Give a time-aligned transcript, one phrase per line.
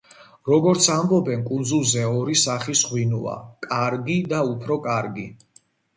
[0.51, 3.35] როგორც ამბობენ კუნძულზე ორი სახის ღვინოა:
[3.67, 5.29] კარგი და უფრო კარგი.